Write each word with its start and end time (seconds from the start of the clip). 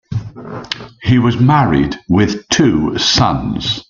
He 1.03 1.19
was 1.19 1.39
married 1.39 1.95
with 2.09 2.47
two 2.49 2.97
sons. 2.97 3.79